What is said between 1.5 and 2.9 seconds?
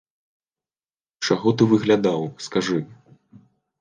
ты выглядаў, скажы?